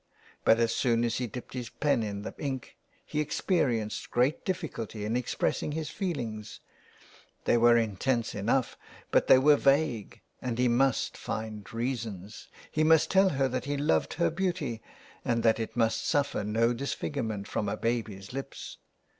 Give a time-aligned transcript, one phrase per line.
[0.43, 2.71] But as soon as he dipped his pen in 334 THE WILD GOOSE.
[2.71, 6.59] the ink, he experienced great difficulty in expressing his feelings;
[7.45, 8.77] they were intense enough,
[9.11, 12.47] but they were vague, and he must find reasons.
[12.71, 14.81] He must tell her that he loved her beauty,
[15.23, 18.77] and that it must suffer no disfigurement from a baby's lips.